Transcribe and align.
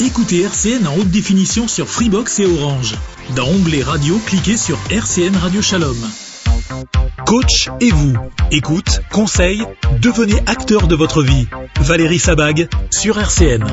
Écoutez 0.00 0.42
RCN 0.42 0.86
en 0.86 0.96
haute 0.96 1.10
définition 1.10 1.66
sur 1.66 1.88
Freebox 1.88 2.38
et 2.38 2.46
Orange. 2.46 2.94
Dans 3.34 3.48
Onglet 3.48 3.82
Radio, 3.82 4.20
cliquez 4.26 4.56
sur 4.56 4.78
RCN 4.90 5.36
Radio 5.36 5.60
Shalom. 5.60 5.96
Coach 7.26 7.68
et 7.80 7.90
vous. 7.90 8.14
Écoute, 8.52 9.00
conseil, 9.10 9.64
devenez 10.00 10.38
acteur 10.46 10.86
de 10.86 10.94
votre 10.94 11.22
vie. 11.22 11.48
Valérie 11.80 12.20
Sabag 12.20 12.68
sur 12.90 13.18
RCN. 13.18 13.64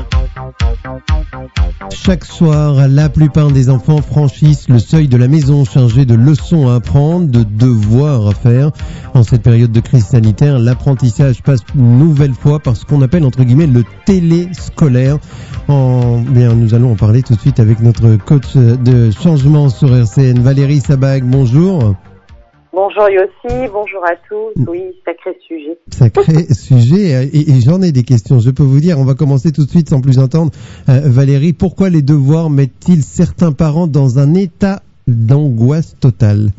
Chaque 1.91 2.25
soir, 2.25 2.87
la 2.87 3.09
plupart 3.09 3.51
des 3.51 3.69
enfants 3.69 4.01
franchissent 4.01 4.69
le 4.69 4.79
seuil 4.79 5.07
de 5.07 5.17
la 5.17 5.27
maison 5.27 5.65
chargé 5.65 6.05
de 6.05 6.15
leçons 6.15 6.67
à 6.67 6.75
apprendre, 6.75 7.27
de 7.27 7.43
devoirs 7.43 8.27
à 8.27 8.33
faire. 8.33 8.71
En 9.13 9.23
cette 9.23 9.41
période 9.43 9.71
de 9.71 9.79
crise 9.79 10.05
sanitaire, 10.05 10.59
l'apprentissage 10.59 11.41
passe 11.41 11.61
une 11.75 11.97
nouvelle 11.97 12.33
fois 12.33 12.59
par 12.59 12.75
ce 12.75 12.85
qu'on 12.85 13.01
appelle 13.01 13.25
entre 13.25 13.43
guillemets 13.43 13.67
le 13.67 13.83
téléscolaire. 14.05 15.17
En, 15.67 16.19
bien, 16.19 16.53
nous 16.53 16.73
allons 16.73 16.91
en 16.91 16.95
parler 16.95 17.23
tout 17.23 17.35
de 17.35 17.39
suite 17.39 17.59
avec 17.59 17.79
notre 17.79 18.17
coach 18.17 18.55
de 18.55 19.11
changement 19.11 19.69
sur 19.69 19.95
RCN, 19.95 20.39
Valérie 20.39 20.81
Sabag. 20.81 21.23
Bonjour. 21.23 21.95
Bonjour 22.75 23.09
Yossi, 23.09 23.69
bonjour 23.71 24.03
à 24.03 24.17
tous. 24.27 24.51
Oui, 24.67 24.99
sacré 25.05 25.39
sujet. 25.47 25.77
Sacré 25.87 26.43
sujet, 26.53 27.23
et, 27.23 27.49
et 27.49 27.61
j'en 27.61 27.81
ai 27.81 27.93
des 27.93 28.03
questions. 28.03 28.39
Je 28.39 28.51
peux 28.51 28.63
vous 28.63 28.81
dire, 28.81 28.99
on 28.99 29.05
va 29.05 29.13
commencer 29.13 29.53
tout 29.53 29.63
de 29.63 29.69
suite 29.69 29.87
sans 29.87 30.01
plus 30.01 30.19
entendre. 30.19 30.51
Euh, 30.89 30.99
Valérie, 31.05 31.53
pourquoi 31.53 31.87
les 31.89 32.01
devoirs 32.01 32.49
mettent-ils 32.49 33.01
certains 33.01 33.53
parents 33.53 33.87
dans 33.87 34.19
un 34.19 34.33
état 34.33 34.81
d'angoisse 35.07 35.97
totale? 36.01 36.49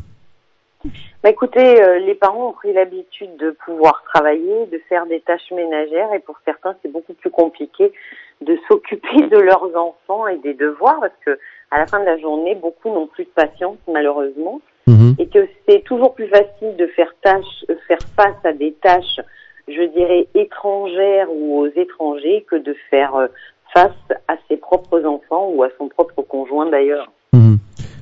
Bah, 1.21 1.29
écoutez, 1.29 1.83
euh, 1.83 1.99
les 1.99 2.15
parents 2.15 2.49
ont 2.49 2.53
pris 2.53 2.73
l'habitude 2.73 3.37
de 3.37 3.51
pouvoir 3.63 4.01
travailler, 4.11 4.65
de 4.71 4.81
faire 4.89 5.05
des 5.05 5.19
tâches 5.19 5.51
ménagères, 5.51 6.11
et 6.15 6.19
pour 6.19 6.39
certains, 6.45 6.75
c'est 6.81 6.91
beaucoup 6.91 7.13
plus 7.13 7.29
compliqué 7.29 7.93
de 8.41 8.57
s'occuper 8.67 9.27
de 9.29 9.37
leurs 9.37 9.69
enfants 9.75 10.25
et 10.25 10.39
des 10.39 10.55
devoirs, 10.55 10.99
parce 10.99 11.13
que 11.23 11.37
à 11.69 11.77
la 11.77 11.85
fin 11.85 11.99
de 11.99 12.05
la 12.05 12.17
journée, 12.17 12.55
beaucoup 12.55 12.89
n'ont 12.89 13.05
plus 13.05 13.25
de 13.25 13.29
patience, 13.29 13.77
malheureusement. 13.87 14.61
Mhm. 14.87 15.15
et 15.19 15.27
que 15.27 15.47
c'est 15.67 15.83
toujours 15.83 16.13
plus 16.15 16.27
facile 16.27 16.75
de 16.77 16.87
faire 16.95 17.13
tâche, 17.21 17.65
faire 17.87 17.99
face 18.15 18.35
à 18.45 18.53
des 18.53 18.73
tâches, 18.81 19.19
je 19.67 19.83
dirais 19.93 20.27
étrangères 20.33 21.27
ou 21.29 21.59
aux 21.59 21.67
étrangers 21.75 22.45
que 22.49 22.55
de 22.55 22.73
faire 22.89 23.13
euh, 23.15 23.27
face 23.73 23.91
à 24.29 24.35
ses 24.47 24.55
propres 24.57 25.03
enfants 25.03 25.49
ou 25.53 25.61
à 25.63 25.67
son 25.77 25.89
propre 25.89 26.21
conjoint 26.21 26.69
d'ailleurs. 26.69 27.11
Mhm. 27.33 27.57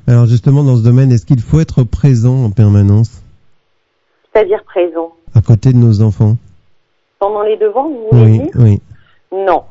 Alors 0.08 0.28
justement, 0.28 0.64
dans 0.64 0.76
ce 0.76 0.84
domaine, 0.84 1.12
est-ce 1.12 1.26
qu'il 1.26 1.42
faut 1.42 1.60
être 1.60 1.84
présent 1.84 2.44
en 2.46 2.52
permanence? 2.52 3.24
C'est-à-dire 4.32 4.64
présent. 4.64 5.14
à 5.34 5.42
côté 5.42 5.72
de 5.74 5.78
nos 5.78 6.02
enfants? 6.04 6.36
Pendant 7.20 7.42
les 7.42 7.58
devoirs, 7.58 7.88
vous 7.88 8.08
voulez 8.12 8.32
Oui, 8.32 8.40
dire? 8.40 8.52
oui. 8.58 8.82
Non. 9.34 9.64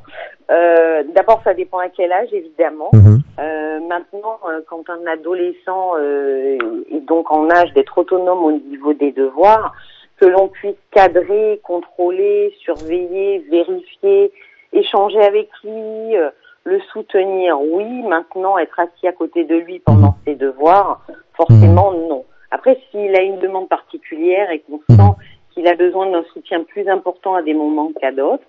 Euh, 0.50 1.02
D'abord, 1.14 1.40
ça 1.44 1.54
dépend 1.54 1.78
à 1.78 1.88
quel 1.88 2.12
âge, 2.12 2.28
évidemment. 2.32 2.90
Mhm. 2.92 3.18
Euh, 3.38 3.80
maintenant, 3.80 4.38
euh, 4.48 4.60
quand 4.68 4.88
un 4.90 5.06
adolescent 5.06 5.92
euh, 5.96 6.58
est 6.90 7.00
donc 7.00 7.30
en 7.30 7.50
âge 7.50 7.72
d'être 7.72 7.96
autonome 7.98 8.44
au 8.44 8.52
niveau 8.52 8.92
des 8.92 9.12
devoirs, 9.12 9.74
que 10.20 10.26
l'on 10.26 10.48
puisse 10.48 10.76
cadrer, 10.92 11.60
contrôler, 11.64 12.54
surveiller, 12.60 13.38
vérifier, 13.50 14.32
échanger 14.72 15.20
avec 15.20 15.48
lui, 15.64 16.16
euh, 16.16 16.30
le 16.64 16.80
soutenir, 16.92 17.60
oui. 17.60 18.02
Maintenant, 18.02 18.58
être 18.58 18.78
assis 18.78 19.06
à 19.06 19.12
côté 19.12 19.44
de 19.44 19.56
lui 19.56 19.80
pendant 19.80 20.14
ses 20.24 20.34
devoirs, 20.34 21.04
forcément 21.36 21.92
non. 21.92 22.24
Après, 22.50 22.78
s'il 22.90 23.14
a 23.16 23.22
une 23.22 23.38
demande 23.38 23.68
particulière 23.68 24.50
et 24.50 24.60
qu'on 24.60 24.80
Mhm. 24.88 24.96
sent 24.96 25.12
qu'il 25.52 25.66
a 25.68 25.74
besoin 25.74 26.10
d'un 26.10 26.24
soutien 26.32 26.62
plus 26.64 26.88
important 26.88 27.34
à 27.34 27.42
des 27.42 27.54
moments 27.54 27.90
qu'à 28.00 28.12
d'autres, 28.12 28.44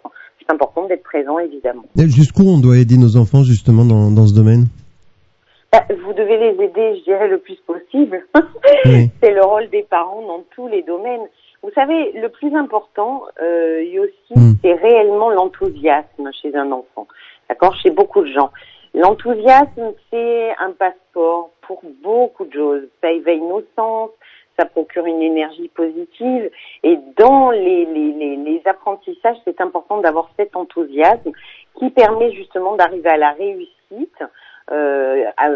c'est 0.45 0.53
important 0.53 0.85
d'être 0.87 1.03
présent, 1.03 1.39
évidemment. 1.39 1.83
Et 1.97 2.07
Jusqu'où 2.09 2.43
on 2.43 2.59
doit 2.59 2.77
aider 2.77 2.97
nos 2.97 3.17
enfants 3.17 3.43
justement 3.43 3.85
dans, 3.85 4.11
dans 4.11 4.27
ce 4.27 4.33
domaine? 4.33 4.65
Bah, 5.71 5.83
Vous 6.05 6.13
devez 6.13 6.37
les 6.37 6.63
aider, 6.63 6.97
je 6.99 7.03
dirais, 7.03 7.27
le 7.27 7.39
plus 7.39 7.57
possible. 7.65 8.25
Oui. 8.85 9.09
C'est 9.21 9.33
le 9.33 9.43
rôle 9.43 9.69
des 9.69 9.83
parents 9.83 10.21
dans 10.25 10.43
tous 10.55 10.67
les 10.67 10.81
domaines. 10.83 11.21
Vous 11.63 11.69
savez, 11.73 12.11
le 12.13 12.29
plus 12.29 12.53
important, 12.55 13.23
euh, 13.41 13.81
aussi, 14.01 14.39
Mm. 14.39 14.53
c'est 14.63 14.73
réellement 14.73 15.29
l'enthousiasme 15.29 16.29
chez 16.41 16.55
un 16.55 16.71
enfant. 16.71 17.07
D'accord? 17.49 17.75
Chez 17.81 17.89
beaucoup 17.91 18.21
de 18.21 18.31
gens. 18.31 18.51
L'enthousiasme, 18.93 19.93
c'est 20.11 20.49
un 20.59 20.71
passeport 20.71 21.51
pour 21.67 21.81
beaucoup 22.03 22.45
de 22.45 22.53
choses. 22.53 22.83
Ça 23.01 23.11
éveille 23.11 23.41
nos 23.41 23.63
sens, 23.75 24.09
ça 24.57 24.65
procure 24.65 25.05
une 25.05 25.21
énergie 25.21 25.69
positive. 25.69 26.49
Et 26.83 26.97
dans 27.17 27.51
les, 27.51 27.85
les, 27.85 28.11
les, 28.13 28.35
les 28.37 28.61
apprentissages, 28.65 29.37
c'est 29.45 29.59
important 29.61 29.99
d'avoir 29.99 30.29
cet 30.37 30.55
enthousiasme 30.55 31.31
qui 31.77 31.89
permet 31.89 32.31
justement 32.31 32.75
d'arriver 32.75 33.09
à 33.09 33.17
la 33.17 33.31
réussite, 33.31 34.23
euh, 34.71 35.25
à- 35.37 35.49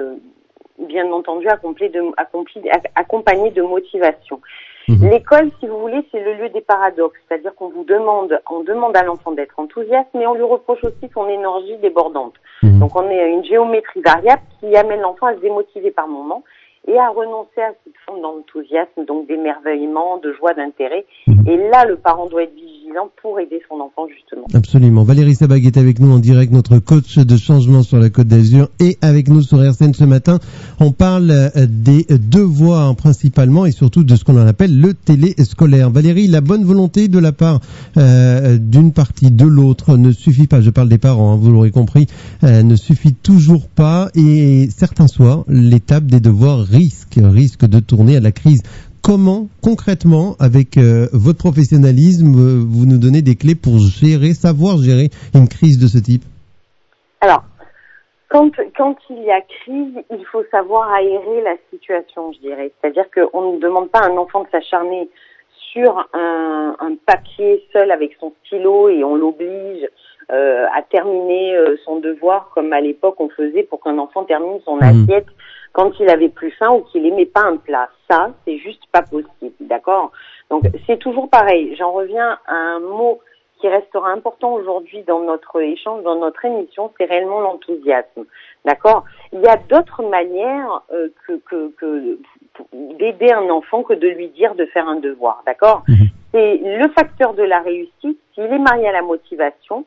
bien 0.80 1.12
entendu 1.12 1.48
accompli 1.48 1.90
de, 1.90 2.02
accompli, 2.18 2.62
accompagné 2.96 3.52
de 3.52 3.62
motivation. 3.62 4.40
Mhm. 4.88 5.10
L'école, 5.12 5.52
si 5.60 5.68
vous 5.68 5.78
voulez, 5.80 6.02
c'est 6.12 6.24
le 6.24 6.34
lieu 6.36 6.50
des 6.50 6.62
paradoxes, 6.62 7.20
c'est-à-dire 7.28 7.54
qu'on 7.56 7.70
vous 7.70 7.84
demande, 7.84 8.40
on 8.50 8.62
demande 8.62 8.96
à 8.98 9.04
l'enfant 9.04 9.32
d'être 9.34 9.60
enthousiaste, 9.60 10.10
mais 10.16 10.26
on 10.26 10.34
lui 10.34 10.44
reproche 10.44 10.84
aussi 10.84 11.12
son 11.14 11.28
énergie 11.28 11.78
débordante. 11.78 12.34
Mhm. 12.64 12.80
Donc 12.80 12.96
on 12.96 13.08
est 13.10 13.20
à 13.20 13.28
une 13.28 13.44
géométrie 13.44 14.02
variable 14.02 14.42
qui 14.60 14.76
amène 14.76 15.02
l'enfant 15.02 15.28
à 15.28 15.36
se 15.36 15.40
démotiver 15.42 15.92
par 15.92 16.08
moment 16.08 16.44
et 16.88 16.98
à 16.98 17.10
renoncer 17.10 17.62
à 17.62 17.74
cette 17.84 17.98
forme 18.06 18.22
d'enthousiasme, 18.22 19.06
donc 19.06 19.28
d'émerveillement, 19.28 20.18
de 20.18 20.34
joie, 20.34 20.54
d'intérêt. 20.54 21.06
Mhm. 21.28 21.48
Et 21.48 21.70
là, 21.70 21.86
le 21.86 21.98
parent 21.98 22.28
doit 22.28 22.44
être 22.44 22.54
vigilant 22.54 22.79
Absolument. 24.54 25.04
Valérie 25.04 25.36
Sabag 25.36 25.66
est 25.66 25.78
avec 25.78 26.00
nous 26.00 26.12
en 26.12 26.20
direct, 26.20 26.52
notre 26.52 26.80
coach 26.80 27.18
de 27.18 27.38
changement 27.38 27.84
sur 27.84 27.98
la 27.98 28.10
Côte 28.10 28.28
d'Azur 28.28 28.70
et 28.80 28.98
avec 29.02 29.28
nous 29.30 29.42
sur 29.42 29.64
RCN 29.64 29.94
ce 29.94 30.04
matin. 30.04 30.40
On 30.80 30.92
parle 30.92 31.30
euh, 31.32 31.68
des 31.68 32.06
devoirs 32.10 32.96
principalement 32.96 33.66
et 33.66 33.72
surtout 33.72 34.04
de 34.04 34.16
ce 34.16 34.24
qu'on 34.24 34.38
appelle 34.38 34.80
le 34.80 34.94
téléscolaire. 34.94 35.92
Valérie, 35.92 36.28
la 36.28 36.42
bonne 36.42 36.64
volonté 36.64 37.08
de 37.08 37.20
la 37.20 37.32
part 37.32 37.60
euh, 37.98 38.58
d'une 38.58 38.92
partie, 38.92 39.32
de 39.32 39.46
l'autre 39.46 39.98
ne 39.98 40.12
suffit 40.12 40.48
pas. 40.48 40.62
Je 40.62 40.70
parle 40.70 40.90
des 40.90 40.98
parents, 40.98 41.34
hein, 41.34 41.38
vous 41.40 41.52
l'aurez 41.52 41.72
compris, 41.72 42.08
euh, 42.44 42.64
ne 42.64 42.76
suffit 42.76 43.14
toujours 43.14 43.68
pas 43.68 44.10
et 44.16 44.68
certains 44.76 45.08
soirs, 45.08 45.44
l'étape 45.48 46.06
des 46.06 46.20
devoirs 46.20 46.60
risque, 46.60 47.20
risque 47.22 47.66
de 47.66 47.80
tourner 47.80 48.18
à 48.18 48.20
la 48.20 48.32
crise. 48.32 48.64
Comment, 49.10 49.48
concrètement, 49.64 50.36
avec 50.40 50.78
euh, 50.78 51.08
votre 51.14 51.40
professionnalisme, 51.40 52.30
euh, 52.38 52.62
vous 52.62 52.86
nous 52.86 53.00
donnez 53.00 53.24
des 53.24 53.34
clés 53.34 53.56
pour 53.56 53.80
gérer, 53.80 54.38
savoir 54.38 54.78
gérer 54.78 55.10
une 55.34 55.48
crise 55.48 55.80
de 55.82 55.88
ce 55.88 55.98
type? 55.98 56.22
Alors, 57.20 57.42
quand, 58.30 58.52
il 59.10 59.24
y 59.24 59.32
a 59.32 59.42
crise, 59.42 59.98
il 60.12 60.24
faut 60.32 60.44
savoir 60.52 60.94
aérer 60.94 61.42
la 61.42 61.56
situation, 61.72 62.34
je 62.34 62.40
dirais. 62.42 62.72
C'est-à-dire 62.80 63.06
qu'on 63.10 63.54
ne 63.54 63.60
demande 63.60 63.90
pas 63.90 64.02
à 64.02 64.10
un 64.10 64.18
enfant 64.18 64.44
de 64.44 64.50
s'acharner 64.52 65.10
sur 65.74 66.08
un, 66.14 66.76
un 66.80 66.94
papier 67.08 67.66
seul 67.74 67.90
avec 67.90 68.12
son 68.20 68.32
stylo 68.46 68.90
et 68.90 69.04
on 69.04 69.16
l'oblige 69.16 69.90
euh, 70.32 70.66
à 70.76 70.82
terminer 70.84 71.56
euh, 71.56 71.76
son 71.86 71.98
devoir 71.98 72.50
comme 72.54 72.72
à 72.74 72.82
l'époque 72.82 73.16
on 73.20 73.30
faisait 73.30 73.64
pour 73.64 73.82
qu'un 73.82 73.98
enfant 73.98 74.24
termine 74.26 74.60
son 74.66 74.76
Mhm. 74.76 74.84
assiette 74.84 75.28
quand 75.74 75.92
il 76.00 76.10
avait 76.10 76.30
plus 76.30 76.52
faim 76.52 76.72
ou 76.72 76.82
qu'il 76.82 77.06
aimait 77.06 77.26
pas 77.26 77.42
un 77.42 77.58
plat. 77.58 77.90
Ça, 78.10 78.32
c'est 78.46 78.58
juste 78.58 78.84
pas 78.92 79.02
possible, 79.04 79.54
d'accord? 79.60 80.12
Donc 80.50 80.64
c'est 80.88 80.98
toujours 80.98 81.30
pareil. 81.30 81.76
J'en 81.78 81.92
reviens 81.92 82.38
à 82.48 82.54
un 82.56 82.80
mot 82.80 83.20
qui 83.60 83.68
restera 83.68 84.10
important 84.12 84.54
aujourd'hui 84.54 85.04
dans 85.04 85.20
notre 85.20 85.60
échange, 85.62 86.02
dans 86.04 86.16
notre 86.16 86.46
émission, 86.46 86.92
c'est 86.98 87.06
réellement 87.06 87.42
l'enthousiasme. 87.42 88.26
D'accord? 88.66 89.04
Il 89.34 89.42
y 89.42 89.48
a 89.48 89.58
d'autres 89.58 90.02
manières 90.04 90.82
euh, 90.94 91.10
que, 91.28 91.34
que, 91.50 91.70
que 91.78 92.18
d'aider 92.74 93.32
un 93.32 93.50
enfant 93.50 93.84
que 93.84 93.94
de 93.94 94.08
lui 94.08 94.30
dire 94.30 94.56
de 94.56 94.66
faire 94.68 94.88
un 94.88 94.96
devoir. 94.98 95.44
D'accord? 95.46 95.84
Mhm. 95.88 96.08
C'est 96.34 96.58
le 96.64 96.88
facteur 96.90 97.34
de 97.34 97.44
la 97.44 97.60
réussite. 97.60 98.20
S'il 98.34 98.44
est 98.46 98.60
marié 98.60 98.88
à 98.88 98.92
la 98.92 99.02
motivation, 99.02 99.86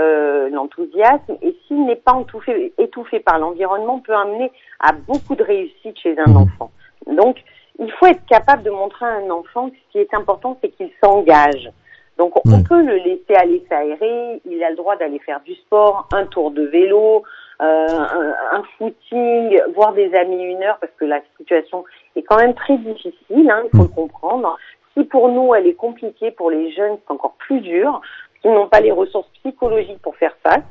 euh, 0.00 0.48
l'enthousiasme, 0.50 1.36
et 1.42 1.56
s'il 1.66 1.84
n'est 1.84 1.96
pas 1.96 2.18
étouffé, 2.20 2.72
étouffé 2.78 3.20
par 3.20 3.38
l'environnement, 3.38 4.00
peut 4.00 4.14
amener 4.14 4.50
à 4.80 4.92
beaucoup 4.92 5.34
de 5.34 5.42
réussite 5.42 5.98
chez 5.98 6.16
un 6.18 6.34
enfant. 6.36 6.70
Donc, 7.06 7.36
il 7.78 7.90
faut 7.92 8.06
être 8.06 8.24
capable 8.26 8.62
de 8.62 8.70
montrer 8.70 9.06
à 9.06 9.16
un 9.16 9.30
enfant 9.30 9.70
que 9.70 9.76
ce 9.76 9.92
qui 9.92 9.98
est 9.98 10.14
important, 10.14 10.56
c'est 10.62 10.70
qu'il 10.70 10.90
s'engage. 11.02 11.70
Donc, 12.18 12.36
on 12.46 12.62
peut 12.62 12.82
le 12.82 12.96
laisser 12.96 13.34
aller 13.34 13.64
s'aérer, 13.68 14.40
il 14.44 14.62
a 14.62 14.70
le 14.70 14.76
droit 14.76 14.96
d'aller 14.96 15.18
faire 15.20 15.40
du 15.40 15.54
sport, 15.54 16.08
un 16.12 16.26
tour 16.26 16.50
de 16.50 16.62
vélo, 16.62 17.22
euh, 17.60 17.86
un, 17.88 18.58
un 18.58 18.62
footing, 18.76 19.60
voir 19.74 19.92
des 19.94 20.14
amis 20.14 20.42
une 20.42 20.62
heure, 20.62 20.78
parce 20.80 20.92
que 20.98 21.04
la 21.04 21.20
situation 21.38 21.84
est 22.16 22.22
quand 22.22 22.36
même 22.36 22.54
très 22.54 22.76
difficile, 22.76 23.50
hein, 23.50 23.62
il 23.64 23.70
faut 23.76 23.84
Mm. 23.84 23.88
le 23.88 23.94
comprendre. 23.94 24.58
Si 24.94 25.04
pour 25.04 25.30
nous, 25.30 25.54
elle 25.54 25.66
est 25.66 25.74
compliquée, 25.74 26.30
pour 26.32 26.50
les 26.50 26.70
jeunes, 26.72 26.98
c'est 26.98 27.12
encore 27.12 27.34
plus 27.38 27.60
dur, 27.60 28.02
qu'ils 28.42 28.52
n'ont 28.52 28.68
pas 28.68 28.80
les 28.80 28.92
ressources 28.92 29.28
psychologiques 29.40 30.02
pour 30.02 30.16
faire 30.16 30.36
face. 30.42 30.64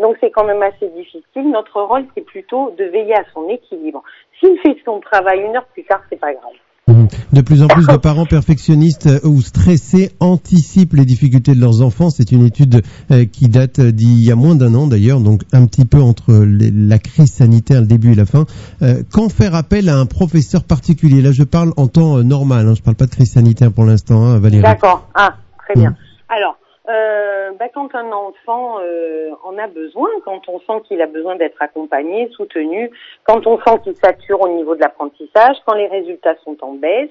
Donc 0.00 0.16
c'est 0.20 0.30
quand 0.30 0.44
même 0.44 0.62
assez 0.62 0.88
difficile. 0.96 1.50
Notre 1.50 1.82
rôle, 1.82 2.06
c'est 2.14 2.24
plutôt 2.24 2.74
de 2.78 2.84
veiller 2.84 3.14
à 3.14 3.24
son 3.34 3.48
équilibre. 3.48 4.02
S'il 4.40 4.58
fait 4.60 4.76
son 4.84 5.00
travail 5.00 5.40
une 5.40 5.56
heure 5.56 5.66
plus 5.74 5.84
tard, 5.84 6.00
c'est 6.08 6.18
pas 6.18 6.32
grave. 6.32 6.54
Mhm. 6.88 7.08
De 7.32 7.40
plus 7.42 7.62
en 7.62 7.68
plus 7.68 7.86
de 7.86 7.96
parents 7.96 8.26
perfectionnistes 8.26 9.06
euh, 9.06 9.28
ou 9.28 9.40
stressés 9.42 10.10
anticipent 10.18 10.94
les 10.94 11.04
difficultés 11.04 11.54
de 11.54 11.60
leurs 11.60 11.82
enfants. 11.82 12.08
C'est 12.10 12.32
une 12.32 12.44
étude 12.44 12.82
euh, 13.10 13.26
qui 13.26 13.48
date 13.48 13.80
d'il 13.80 14.24
y 14.24 14.32
a 14.32 14.36
moins 14.36 14.54
d'un 14.54 14.74
an 14.74 14.86
d'ailleurs, 14.86 15.20
donc 15.20 15.42
un 15.52 15.66
petit 15.66 15.84
peu 15.84 16.00
entre 16.00 16.32
la 16.32 16.98
crise 16.98 17.32
sanitaire, 17.32 17.82
le 17.82 17.86
début 17.86 18.12
et 18.12 18.16
la 18.16 18.26
fin. 18.26 18.46
Euh, 18.82 19.02
quand 19.12 19.30
faire 19.30 19.54
appel 19.54 19.88
à 19.88 19.96
un 19.98 20.06
professeur 20.06 20.64
particulier? 20.64 21.20
Là, 21.20 21.30
je 21.32 21.44
parle 21.44 21.72
en 21.76 21.86
temps 21.86 22.22
normal. 22.24 22.66
Hein, 22.66 22.74
je 22.74 22.82
parle 22.82 22.96
pas 22.96 23.06
de 23.06 23.10
crise 23.10 23.32
sanitaire 23.32 23.70
pour 23.72 23.84
l'instant, 23.84 24.24
hein, 24.24 24.40
Valérie. 24.40 24.62
D'accord. 24.62 25.06
Ah, 25.14 25.34
très 25.58 25.74
bien. 25.74 25.90
Mm. 25.90 25.96
Alors, 26.30 26.56
euh, 26.90 27.52
bah, 27.58 27.66
quand 27.72 27.94
un 27.94 28.10
enfant 28.10 28.78
euh, 28.80 29.30
en 29.44 29.56
a 29.58 29.66
besoin, 29.66 30.08
quand 30.24 30.48
on 30.48 30.58
sent 30.60 30.82
qu'il 30.88 31.00
a 31.00 31.06
besoin 31.06 31.36
d'être 31.36 31.60
accompagné, 31.62 32.28
soutenu, 32.30 32.90
quand 33.24 33.46
on 33.46 33.58
sent 33.60 33.80
qu'il 33.84 33.96
sature 33.96 34.40
au 34.40 34.48
niveau 34.48 34.74
de 34.74 34.80
l'apprentissage, 34.80 35.56
quand 35.66 35.74
les 35.74 35.86
résultats 35.86 36.36
sont 36.44 36.56
en 36.62 36.72
baisse, 36.72 37.10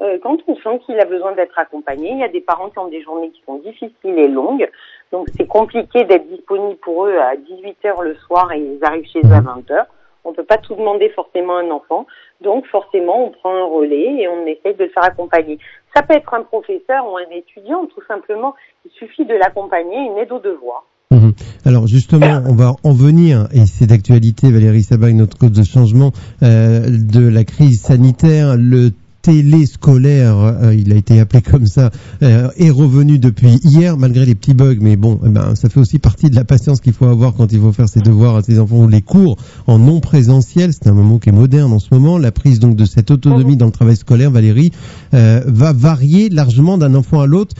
euh, 0.00 0.18
quand 0.22 0.38
on 0.48 0.56
sent 0.56 0.80
qu'il 0.84 0.98
a 0.98 1.04
besoin 1.04 1.32
d'être 1.32 1.58
accompagné, 1.58 2.10
il 2.10 2.18
y 2.18 2.24
a 2.24 2.28
des 2.28 2.40
parents 2.40 2.70
qui 2.70 2.78
ont 2.78 2.88
des 2.88 3.02
journées 3.02 3.30
qui 3.30 3.42
sont 3.46 3.56
difficiles 3.56 4.18
et 4.18 4.28
longues, 4.28 4.68
donc 5.12 5.28
c'est 5.36 5.46
compliqué 5.46 6.04
d'être 6.04 6.26
disponible 6.26 6.78
pour 6.78 7.06
eux 7.06 7.16
à 7.18 7.36
18h 7.36 8.02
le 8.02 8.14
soir 8.16 8.50
et 8.52 8.58
ils 8.58 8.84
arrivent 8.84 9.06
chez 9.06 9.20
eux 9.20 9.32
à 9.32 9.40
20h. 9.40 9.86
On 10.24 10.32
peut 10.32 10.44
pas 10.44 10.58
tout 10.58 10.74
demander 10.74 11.08
forcément 11.10 11.56
à 11.56 11.62
un 11.62 11.70
enfant, 11.70 12.06
donc 12.40 12.66
forcément 12.66 13.26
on 13.26 13.30
prend 13.30 13.54
un 13.54 13.64
relais 13.64 14.20
et 14.20 14.28
on 14.28 14.46
essaye 14.46 14.74
de 14.74 14.84
le 14.84 14.90
faire 14.90 15.04
accompagner. 15.04 15.58
Ça 15.94 16.02
peut 16.02 16.14
être 16.14 16.32
un 16.34 16.42
professeur 16.42 17.06
ou 17.10 17.16
un 17.16 17.30
étudiant, 17.36 17.86
tout 17.86 18.02
simplement. 18.06 18.54
Il 18.84 18.90
suffit 18.92 19.24
de 19.24 19.34
l'accompagner, 19.34 19.96
une 19.96 20.18
aide 20.18 20.32
au 20.32 20.38
devoir. 20.38 20.84
Mhm. 21.10 21.32
Alors 21.66 21.86
justement, 21.86 22.42
on 22.48 22.54
va 22.54 22.72
en 22.84 22.92
venir, 22.92 23.46
et 23.52 23.66
c'est 23.66 23.86
d'actualité, 23.86 24.50
Valérie 24.50 24.82
Sabag, 24.82 25.14
notre 25.14 25.36
coach 25.36 25.52
de 25.52 25.62
changement 25.62 26.12
euh, 26.42 26.86
de 26.88 27.28
la 27.28 27.44
crise 27.44 27.82
sanitaire. 27.82 28.56
Le 28.56 28.90
téléscolaire, 29.22 30.36
euh, 30.36 30.74
il 30.74 30.92
a 30.92 30.96
été 30.96 31.20
appelé 31.20 31.40
comme 31.50 31.66
ça, 31.66 31.90
euh, 32.22 32.50
est 32.56 32.70
revenu 32.70 33.18
depuis 33.18 33.60
hier, 33.64 33.96
malgré 33.96 34.26
les 34.26 34.34
petits 34.34 34.54
bugs. 34.54 34.78
Mais 34.80 34.96
bon, 34.96 35.20
eh 35.24 35.28
ben, 35.28 35.54
ça 35.54 35.68
fait 35.68 35.80
aussi 35.80 35.98
partie 35.98 36.28
de 36.28 36.34
la 36.34 36.44
patience 36.44 36.80
qu'il 36.80 36.92
faut 36.92 37.06
avoir 37.06 37.32
quand 37.34 37.52
il 37.52 37.60
faut 37.60 37.72
faire 37.72 37.88
ses 37.88 38.00
devoirs 38.00 38.36
à 38.36 38.42
ses 38.42 38.58
enfants 38.58 38.76
ou 38.76 38.88
les 38.88 39.00
cours 39.00 39.36
en 39.66 39.78
non 39.78 40.00
présentiel. 40.00 40.72
C'est 40.72 40.88
un 40.88 40.92
moment 40.92 41.18
qui 41.18 41.30
est 41.30 41.32
moderne 41.32 41.72
en 41.72 41.78
ce 41.78 41.88
moment. 41.92 42.18
La 42.18 42.32
prise 42.32 42.58
donc 42.58 42.76
de 42.76 42.84
cette 42.84 43.10
autonomie 43.10 43.56
dans 43.56 43.66
le 43.66 43.72
travail 43.72 43.96
scolaire, 43.96 44.30
Valérie, 44.30 44.72
euh, 45.14 45.42
va 45.46 45.72
varier 45.72 46.28
largement 46.28 46.76
d'un 46.76 46.94
enfant 46.94 47.20
à 47.20 47.26
l'autre. 47.26 47.54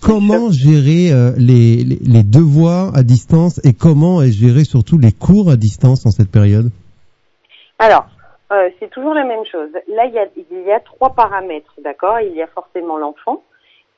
comment 0.00 0.50
gérer 0.50 1.12
les, 1.36 1.84
les, 1.84 1.98
les 2.02 2.22
devoirs 2.22 2.96
à 2.96 3.02
distance 3.02 3.60
et 3.64 3.72
comment 3.72 4.24
gérer 4.24 4.64
surtout 4.64 4.98
les 4.98 5.12
cours 5.12 5.50
à 5.50 5.56
distance 5.56 6.04
en 6.06 6.10
cette 6.10 6.30
période? 6.30 6.70
Alors, 7.78 8.06
euh, 8.52 8.70
c'est 8.78 8.90
toujours 8.90 9.14
la 9.14 9.24
même 9.24 9.44
chose. 9.44 9.70
Là, 9.88 10.06
il 10.06 10.12
y 10.12 10.18
a, 10.18 10.26
il 10.36 10.62
y 10.62 10.72
a 10.72 10.80
trois 10.80 11.10
paramètres, 11.10 11.74
d'accord? 11.78 12.20
Il 12.20 12.34
y 12.34 12.42
a 12.42 12.46
forcément 12.48 12.96
l'enfant, 12.96 13.42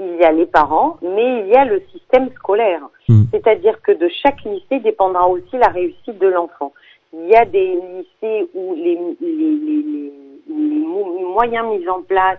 il 0.00 0.16
y 0.16 0.24
a 0.24 0.32
les 0.32 0.46
parents, 0.46 0.98
mais 1.02 1.40
il 1.40 1.48
y 1.48 1.54
a 1.54 1.64
le 1.64 1.80
système 1.92 2.30
scolaire. 2.32 2.82
Hmm. 3.08 3.22
C'est-à-dire 3.30 3.80
que 3.82 3.92
de 3.92 4.08
chaque 4.08 4.42
lycée 4.44 4.80
dépendra 4.80 5.28
aussi 5.28 5.56
la 5.56 5.68
réussite 5.68 6.18
de 6.18 6.28
l'enfant. 6.28 6.72
Il 7.12 7.28
y 7.28 7.36
a 7.36 7.44
des 7.44 7.74
lycées 7.74 8.48
où 8.54 8.74
les, 8.74 8.98
les, 9.20 9.34
les, 9.36 10.12
les 10.48 11.24
moyens 11.24 11.66
mis 11.68 11.88
en 11.88 12.02
place 12.02 12.38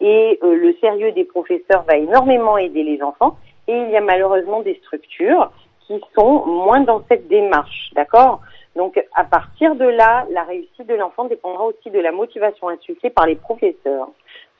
et 0.00 0.38
euh, 0.42 0.54
le 0.54 0.74
sérieux 0.80 1.12
des 1.12 1.24
professeurs 1.24 1.82
va 1.82 1.96
énormément 1.96 2.56
aider 2.56 2.82
les 2.82 3.02
enfants. 3.02 3.36
Et 3.66 3.76
il 3.76 3.90
y 3.90 3.96
a 3.96 4.00
malheureusement 4.00 4.62
des 4.62 4.74
structures 4.76 5.50
qui 5.86 6.00
sont 6.14 6.46
moins 6.46 6.80
dans 6.80 7.02
cette 7.08 7.28
démarche, 7.28 7.90
d'accord? 7.94 8.40
Donc, 8.78 8.96
à 9.16 9.24
partir 9.24 9.74
de 9.74 9.84
là, 9.84 10.24
la 10.30 10.44
réussite 10.44 10.86
de 10.86 10.94
l'enfant 10.94 11.24
dépendra 11.24 11.64
aussi 11.64 11.90
de 11.90 11.98
la 11.98 12.12
motivation 12.12 12.68
insufflée 12.68 13.10
par 13.10 13.26
les 13.26 13.34
professeurs. 13.34 14.08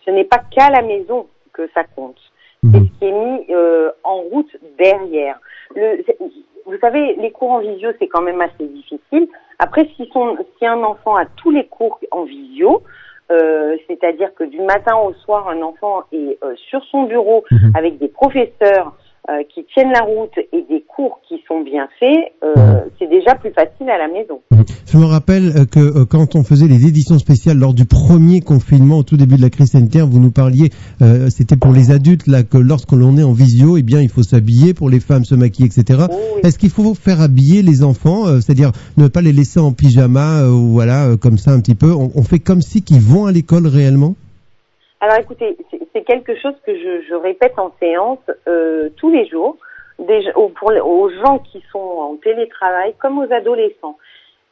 Ce 0.05 0.11
n'est 0.11 0.25
pas 0.25 0.41
qu'à 0.50 0.70
la 0.70 0.82
maison 0.82 1.29
que 1.53 1.70
ça 1.73 1.85
compte. 1.85 2.19
Mhm. 2.65 2.73
C'est 2.73 2.79
ce 2.81 2.99
qui 2.99 3.05
est 3.05 3.12
mis 3.12 3.47
euh, 3.50 3.91
en 4.03 4.17
route 4.17 4.50
derrière. 4.76 5.38
Le, 5.76 6.05
vous 6.67 6.79
savez, 6.81 7.15
les 7.15 7.31
cours 7.31 7.53
en 7.53 7.61
visio, 7.61 7.91
c'est 8.00 8.09
quand 8.09 8.23
même 8.23 8.41
assez 8.41 8.67
difficile. 8.67 9.29
Après, 9.61 9.88
si, 9.97 10.11
son, 10.12 10.37
si 10.59 10.67
un 10.67 10.82
enfant 10.82 11.15
a 11.15 11.26
tous 11.37 11.53
les 11.53 11.67
cours 11.67 12.00
en 12.11 12.25
visio, 12.25 12.82
euh, 13.31 13.76
c'est-à-dire 13.87 14.35
que 14.35 14.43
du 14.43 14.61
matin 14.62 14.97
au 14.97 15.12
soir, 15.12 15.49
un 15.49 15.62
enfant 15.62 16.03
est 16.11 16.38
euh, 16.43 16.56
sur 16.56 16.82
son 16.87 17.05
bureau 17.05 17.44
mhm. 17.53 17.70
avec 17.76 17.99
des 17.99 18.09
professeurs 18.09 18.97
euh, 19.31 19.43
qui 19.55 19.63
tiennent 19.75 19.93
la 19.93 20.01
route 20.01 20.33
et 20.39 20.65
des 20.71 20.83
cours 20.89 21.21
qui 21.29 21.35
sont 21.47 21.61
bien 21.61 21.87
faits, 22.01 22.33
euh, 22.43 22.81
c'est 22.99 23.11
déjà 23.11 23.35
plus 23.35 23.51
facile 23.51 23.91
à 23.91 23.99
la 23.99 24.09
maison. 24.09 24.41
Mhm. 24.51 24.65
Je 24.91 24.97
me 24.97 25.05
rappelle 25.05 25.53
euh, 25.55 25.65
que 25.67 26.05
quand 26.05 26.35
on 26.35 26.43
faisait 26.43 26.67
les 26.67 26.87
éditions 26.87 27.19
spéciales 27.19 27.59
lors 27.59 27.75
du 27.75 27.85
premier 27.85 28.41
confinement, 28.41 28.97
au 28.97 29.03
tout 29.03 29.19
début 29.19 29.37
de 29.37 29.43
la 29.43 29.51
crise 29.51 29.73
sanitaire, 29.73 30.07
vous 30.07 30.19
nous 30.19 30.31
parliez, 30.31 30.71
c'était 31.29 31.57
pour 31.57 31.73
les 31.73 31.91
adultes 31.91 32.27
là 32.27 32.43
que 32.43 32.57
lorsque 32.57 32.93
l'on 32.93 33.19
est 33.19 33.23
en 33.23 33.33
visio, 33.33 33.77
eh 33.77 33.83
bien 33.83 34.01
il 34.01 34.09
faut 34.09 34.23
s'habiller, 34.23 34.73
pour 34.73 34.89
les 34.89 35.01
femmes 35.01 35.27
se 35.27 35.35
maquiller, 35.35 35.69
etc. 35.69 36.07
Est-ce 36.43 36.59
qu'il 36.59 36.71
faut 36.71 36.95
faire 36.95 37.21
habiller 37.21 37.61
les 37.61 37.85
enfants, 37.85 38.25
c'est-à-dire 38.41 38.73
ne 38.97 39.09
pas 39.09 39.21
les 39.21 39.35
laisser 39.35 39.61
en 39.61 39.73
pyjama 39.73 40.47
ou 40.49 40.69
voilà 40.69 41.17
comme 41.21 41.37
ça 41.37 41.51
un 41.51 41.61
petit 41.61 41.75
peu? 41.75 41.93
On, 41.93 42.11
on 42.15 42.23
fait 42.23 42.39
comme 42.39 42.63
si 42.63 42.81
qu'ils 42.81 43.01
vont 43.01 43.27
à 43.27 43.33
l'école 43.33 43.67
réellement? 43.67 44.15
Alors 45.00 45.19
écoutez, 45.19 45.56
c'est 45.93 46.03
quelque 46.03 46.37
chose 46.41 46.55
que 46.67 46.75
je, 46.75 47.03
je, 47.09 47.15
répète 47.15 47.59
en 47.59 47.71
séance 47.79 48.19
euh, 48.49 48.89
tous 48.97 49.11
les 49.11 49.27
jours, 49.29 49.56
déjà, 49.99 50.33
pour, 50.33 50.73
aux 50.85 51.09
gens 51.11 51.39
qui 51.39 51.62
sont 51.71 51.79
en 51.79 52.17
télétravail 52.17 52.95
comme 53.00 53.19
aux 53.19 53.33
adolescents. 53.33 53.97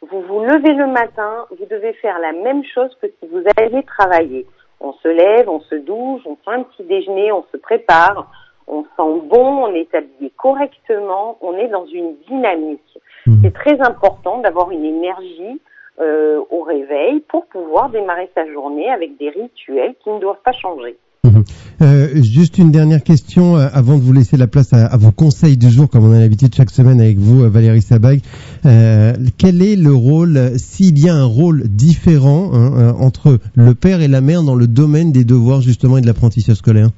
Vous 0.02 0.20
vous 0.22 0.40
levez 0.44 0.74
le 0.74 0.86
matin, 0.86 1.46
vous 1.50 1.66
devez 1.66 1.94
faire 1.94 2.18
la 2.20 2.32
même 2.32 2.62
chose 2.64 2.96
que 3.02 3.08
si 3.08 3.26
vous 3.26 3.42
alliez 3.56 3.82
travailler. 3.82 4.46
On 4.80 4.92
se 4.92 5.08
lève, 5.08 5.48
on 5.48 5.60
se 5.60 5.74
douche, 5.74 6.22
on 6.26 6.36
prend 6.36 6.52
un 6.52 6.62
petit 6.62 6.84
déjeuner, 6.84 7.32
on 7.32 7.44
se 7.50 7.56
prépare, 7.56 8.30
on 8.68 8.82
sent 8.82 9.20
bon, 9.24 9.64
on 9.64 9.74
est 9.74 9.92
habillé 9.94 10.30
correctement, 10.36 11.38
on 11.40 11.56
est 11.56 11.68
dans 11.68 11.86
une 11.86 12.14
dynamique. 12.28 12.98
Mmh. 13.26 13.36
C'est 13.42 13.54
très 13.54 13.80
important 13.80 14.38
d'avoir 14.38 14.70
une 14.70 14.84
énergie 14.84 15.60
euh, 16.00 16.40
au 16.50 16.62
réveil 16.62 17.20
pour 17.28 17.46
pouvoir 17.46 17.90
démarrer 17.90 18.30
sa 18.34 18.50
journée 18.52 18.90
avec 18.90 19.16
des 19.18 19.30
rituels 19.30 19.94
qui 20.02 20.10
ne 20.10 20.20
doivent 20.20 20.42
pas 20.44 20.52
changer. 20.52 20.96
Mhm. 21.26 21.44
Euh, 21.82 22.22
juste 22.22 22.58
une 22.58 22.70
dernière 22.70 23.02
question 23.02 23.56
euh, 23.56 23.66
avant 23.72 23.96
de 23.96 24.02
vous 24.02 24.12
laisser 24.12 24.36
la 24.36 24.46
place 24.46 24.72
à, 24.72 24.96
vos 24.96 25.10
conseils 25.10 25.56
du 25.56 25.68
jour, 25.68 25.88
comme 25.88 26.04
on 26.04 26.12
a 26.12 26.20
l'habitude 26.20 26.54
chaque 26.54 26.70
semaine 26.70 27.00
avec 27.00 27.18
vous, 27.18 27.42
euh, 27.42 27.48
Valérie 27.48 27.82
Sabag. 27.82 28.20
quel 28.62 29.62
est 29.62 29.76
le 29.76 29.92
rôle, 29.92 30.52
s'il 30.56 30.98
y 30.98 31.08
a 31.08 31.14
un 31.14 31.24
rôle 31.24 31.64
différent 31.68 32.50
hein, 32.52 32.94
entre 32.98 33.38
le 33.54 33.74
père 33.74 34.00
et 34.00 34.08
la 34.08 34.20
mère 34.20 34.42
dans 34.42 34.54
le 34.54 34.66
domaine 34.66 35.12
des 35.12 35.24
devoirs 35.24 35.60
justement 35.60 35.98
et 35.98 36.00
de 36.00 36.06
l'apprentissage 36.06 36.56
scolaire? 36.56 36.90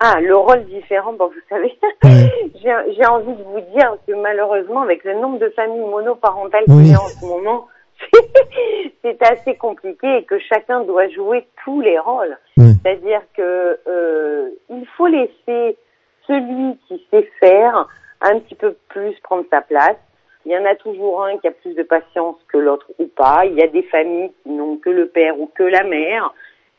Ah, 0.00 0.20
le 0.20 0.36
rôle 0.36 0.64
différent, 0.64 1.12
bon, 1.12 1.28
vous 1.28 1.40
savez, 1.48 1.78
j'ai 2.62 3.06
envie 3.06 3.34
de 3.34 3.42
vous 3.42 3.60
dire 3.74 3.96
que 4.06 4.12
malheureusement, 4.12 4.82
avec 4.82 5.04
le 5.04 5.14
nombre 5.14 5.38
de 5.38 5.48
familles 5.50 5.88
monoparentales 5.88 6.64
qu'il 6.64 6.90
y 6.90 6.94
a 6.94 7.00
en 7.00 7.08
ce 7.08 7.24
moment, 7.24 7.68
c'est 9.02 9.22
assez 9.22 9.54
compliqué 9.56 10.18
et 10.18 10.24
que 10.24 10.38
chacun 10.38 10.80
doit 10.82 11.08
jouer 11.08 11.46
tous 11.64 11.80
les 11.80 11.98
rôles. 11.98 12.36
C'est-à-dire 12.56 13.22
que 13.36 13.78
euh, 13.86 14.50
il 14.68 14.86
faut 14.96 15.06
laisser 15.06 15.76
celui 16.26 16.76
qui 16.88 17.06
sait 17.10 17.30
faire 17.40 17.88
un 18.20 18.40
petit 18.40 18.54
peu 18.54 18.76
plus 18.88 19.14
prendre 19.22 19.44
sa 19.50 19.60
place. 19.60 19.96
Il 20.46 20.52
y 20.52 20.58
en 20.58 20.64
a 20.64 20.74
toujours 20.74 21.24
un 21.24 21.38
qui 21.38 21.48
a 21.48 21.52
plus 21.52 21.74
de 21.74 21.82
patience 21.82 22.36
que 22.48 22.58
l'autre 22.58 22.90
ou 22.98 23.06
pas. 23.06 23.46
Il 23.46 23.54
y 23.54 23.62
a 23.62 23.68
des 23.68 23.82
familles 23.84 24.32
qui 24.42 24.50
n'ont 24.50 24.76
que 24.76 24.90
le 24.90 25.08
père 25.08 25.38
ou 25.40 25.50
que 25.54 25.62
la 25.62 25.84
mère 25.84 26.34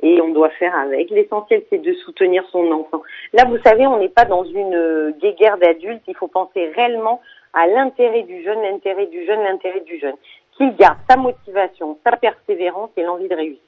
et 0.05 0.21
on 0.21 0.31
doit 0.31 0.51
faire 0.51 0.75
avec. 0.75 1.09
L'essentiel, 1.09 1.63
c'est 1.69 1.81
de 1.81 1.93
soutenir 2.05 2.43
son 2.51 2.71
enfant. 2.71 3.01
Là, 3.33 3.45
vous 3.45 3.57
savez, 3.65 3.87
on 3.87 3.97
n'est 3.97 4.09
pas 4.09 4.25
dans 4.25 4.43
une 4.43 4.75
euh, 4.75 5.11
guéguerre 5.19 5.57
d'adultes. 5.57 6.03
Il 6.07 6.15
faut 6.15 6.27
penser 6.27 6.71
réellement 6.75 7.21
à 7.53 7.65
l'intérêt 7.65 8.23
du 8.23 8.43
jeune, 8.43 8.61
l'intérêt 8.61 9.07
du 9.07 9.25
jeune, 9.25 9.39
l'intérêt 9.43 9.81
du 9.81 9.99
jeune. 9.99 10.15
Qu'il 10.55 10.75
garde 10.75 10.97
sa 11.09 11.17
motivation, 11.17 11.97
sa 12.05 12.15
persévérance 12.17 12.91
et 12.97 13.03
l'envie 13.03 13.27
de 13.27 13.35
réussite. 13.35 13.61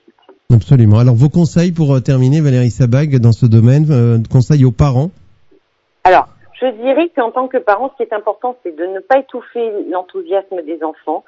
Absolument. 0.54 1.00
Alors, 1.00 1.16
vos 1.16 1.30
conseils 1.30 1.72
pour 1.72 1.96
euh, 1.96 2.00
terminer, 2.02 2.40
Valérie 2.40 2.70
Sabag, 2.70 3.18
dans 3.20 3.34
ce 3.34 3.48
domaine, 3.48 3.86
euh, 3.90 4.18
conseils 4.32 4.64
aux 4.64 4.72
parents? 4.72 5.10
Alors, 6.04 6.28
je 6.62 6.68
dirais 6.68 7.10
qu'en 7.16 7.32
tant 7.32 7.48
que 7.48 7.58
parent, 7.58 7.92
ce 7.92 8.04
qui 8.04 8.10
est 8.10 8.14
important, 8.14 8.56
c'est 8.64 8.76
de 8.76 8.86
ne 8.86 9.00
pas 9.00 9.20
étouffer 9.20 9.72
l'enthousiasme 9.90 10.62
des 10.62 10.84
enfants 10.84 11.24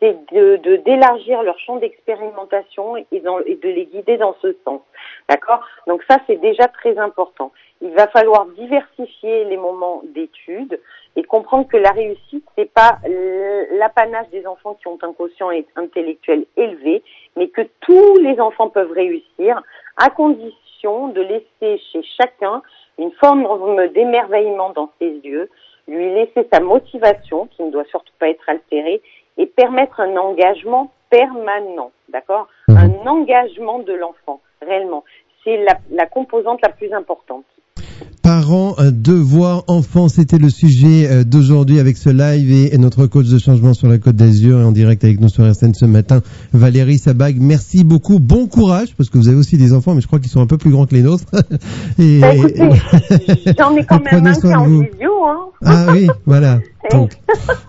c'est 0.00 0.16
de 0.32 0.76
d'élargir 0.76 1.42
leur 1.42 1.58
champ 1.58 1.76
d'expérimentation 1.76 2.96
et, 2.96 3.06
et, 3.12 3.20
de 3.20 3.68
les 3.68 3.86
guider 3.86 4.16
dans 4.16 4.36
ce 4.40 4.56
sens. 4.64 4.80
D'accord? 5.28 5.60
Donc 5.86 6.02
ça, 6.08 6.18
c'est 6.26 6.40
déjà 6.40 6.68
très 6.68 6.98
important. 6.98 7.52
Il 7.80 7.90
va 7.90 8.06
falloir 8.08 8.46
diversifier 8.46 9.44
les 9.44 9.56
moments 9.56 10.02
d'études 10.04 10.80
et 11.16 11.22
comprendre 11.22 11.66
que 11.68 11.76
la 11.76 11.90
réussite, 11.90 12.44
c'est 12.56 12.72
pas 12.72 12.98
l'apanage 13.72 14.28
des 14.30 14.46
enfants 14.46 14.74
qui 14.74 14.86
ont 14.86 14.98
un 15.02 15.12
quotient 15.12 15.50
intellectuel 15.76 16.44
élevé, 16.56 17.02
mais 17.36 17.48
que 17.48 17.62
tous 17.80 18.18
les 18.18 18.40
enfants 18.40 18.68
peuvent 18.68 18.92
réussir 18.92 19.62
à 19.96 20.10
condition 20.10 21.08
de 21.08 21.20
laisser 21.20 21.82
chez 21.92 22.02
chacun 22.16 22.62
une 22.98 23.12
forme 23.12 23.88
d'émerveillement 23.88 24.70
dans 24.70 24.90
ses 25.00 25.10
yeux, 25.24 25.48
lui 25.86 26.12
laisser 26.14 26.46
sa 26.52 26.60
motivation, 26.60 27.46
qui 27.46 27.62
ne 27.62 27.70
doit 27.70 27.84
surtout 27.84 28.12
pas 28.18 28.28
être 28.28 28.48
altérée, 28.48 29.00
permettre 29.58 29.98
un 29.98 30.16
engagement 30.16 30.92
permanent. 31.10 31.90
d'accord 32.12 32.46
Mhm. 32.68 32.76
Un 32.76 33.10
engagement 33.10 33.80
de 33.80 33.92
l'enfant, 33.92 34.40
réellement. 34.64 35.02
C'est 35.42 35.56
la, 35.64 35.78
la 35.90 36.06
composante 36.06 36.60
la 36.62 36.68
plus 36.70 36.92
importante. 36.92 37.44
Parents, 38.22 38.74
euh, 38.78 38.90
devoirs, 38.92 39.64
enfants, 39.66 40.08
c'était 40.08 40.38
le 40.38 40.50
sujet 40.50 41.08
euh, 41.08 41.24
d'aujourd'hui 41.24 41.80
avec 41.80 41.96
ce 41.96 42.10
live 42.10 42.72
et, 42.72 42.76
notre 42.78 43.06
coach 43.06 43.26
de 43.26 43.38
changement 43.38 43.74
sur 43.74 43.88
la 43.88 43.98
Côte 43.98 44.16
d'Azur 44.16 44.60
et 44.60 44.64
en 44.64 44.70
direct 44.70 45.02
avec 45.02 45.20
nous 45.20 45.28
sur 45.28 45.44
RSN 45.44 45.74
ce 45.74 45.86
matin, 45.86 46.20
Valérie 46.52 46.98
Sabag. 46.98 47.38
Merci 47.40 47.82
beaucoup, 47.82 48.20
bon 48.20 48.46
courage 48.46 48.94
parce 48.96 49.08
que 49.08 49.18
vous 49.18 49.28
avez 49.28 49.38
aussi 49.38 49.56
des 49.56 49.72
enfants, 49.72 49.94
mais 49.94 50.02
je 50.02 50.06
crois 50.06 50.20
qu'ils 50.20 50.30
sont 50.30 50.42
un 50.42 50.46
peu 50.46 50.58
plus 50.58 50.70
grands 50.70 50.86
que 50.86 50.94
les 50.94 51.02
nôtres. 51.02 51.24
et, 51.98 52.20
Bah, 52.20 52.34
écoutez, 52.34 52.68
j'en 53.58 53.74
ai 53.74 53.84
quand 53.84 54.04
même 54.04 54.26
un 54.26 54.32
qui 54.34 54.46
est 54.46 54.54
en 54.54 54.64
visio, 54.66 55.24
hein. 55.26 55.48
Ah 55.64 55.86
oui, 55.92 56.08
voilà. 56.26 56.60
Donc, 56.92 57.12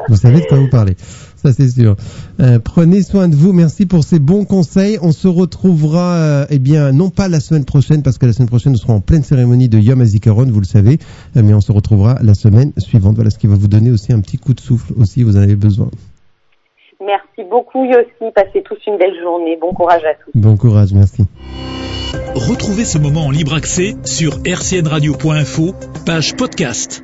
vous 0.08 0.16
savez 0.16 0.42
de 0.42 0.46
quoi 0.46 0.58
vous 0.58 0.70
parlez. 0.70 0.96
Ça, 1.42 1.54
c'est 1.54 1.70
sûr. 1.70 1.96
Euh, 2.42 2.60
prenez 2.60 3.02
soin 3.02 3.30
de 3.30 3.36
vous. 3.36 3.54
Merci 3.54 3.86
pour 3.86 4.04
ces 4.04 4.20
bons 4.20 4.44
conseils. 4.44 4.98
On 5.02 5.14
se 5.14 5.28
retrouvera, 5.30 6.16
euh, 6.16 6.46
eh 6.50 6.60
bien, 6.60 6.92
non 6.92 7.10
pas 7.10 7.30
la 7.30 7.40
semaine 7.40 7.64
prochaine, 7.64 8.04
parce 8.04 8.18
que 8.18 8.26
la 8.26 8.34
semaine 8.34 8.50
prochaine, 8.50 8.74
nous 8.74 8.78
serons 8.78 8.96
en 8.96 9.00
pleine 9.00 9.24
cérémonie 9.24 9.70
de 9.70 9.80
Yom 9.80 10.02
HaZikaron, 10.02 10.46
vous 10.52 10.60
le 10.60 10.66
savez. 10.66 10.98
Euh, 11.38 11.42
mais 11.44 11.54
on 11.54 11.62
se 11.62 11.72
retrouvera 11.72 12.18
la 12.22 12.34
semaine 12.34 12.74
suivante. 12.78 13.16
Voilà 13.16 13.30
ce 13.30 13.38
qui 13.38 13.48
va 13.48 13.56
vous 13.56 13.70
donner 13.70 13.90
aussi 13.90 14.12
un 14.12 14.20
petit 14.20 14.38
coup 14.38 14.54
de 14.54 14.60
souffle 14.60 14.94
aussi. 15.00 15.24
Vous 15.24 15.38
en 15.38 15.42
avez 15.42 15.56
besoin. 15.56 15.90
Merci 17.00 17.50
beaucoup, 17.50 17.86
Yossi. 17.86 18.34
Passez 18.36 18.62
tous 18.64 18.78
une 18.86 18.98
belle 18.98 19.18
journée. 19.24 19.58
Bon 19.62 19.74
courage 19.74 20.04
à 20.04 20.16
tous. 20.16 20.32
Bon 20.36 20.58
courage. 20.58 20.92
Merci. 20.94 21.24
Retrouvez 22.36 22.84
ce 22.84 22.98
moment 22.98 23.28
en 23.28 23.32
libre 23.32 23.54
accès 23.54 23.96
sur 24.04 24.34
rcnradio.info, 24.46 25.74
page 26.06 26.36
podcast. 26.36 27.04